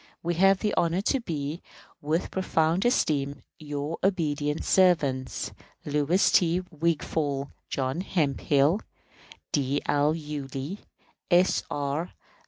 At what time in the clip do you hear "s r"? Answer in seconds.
11.29-12.13